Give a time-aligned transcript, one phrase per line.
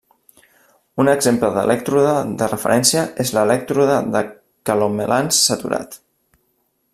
[1.01, 4.23] Un exemple d'elèctrode de referència és l'elèctrode de
[4.71, 6.01] calomelans saturat.